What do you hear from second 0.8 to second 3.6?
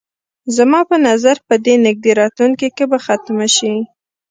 په نظر په دې نږدې راتلونکي کې به ختمه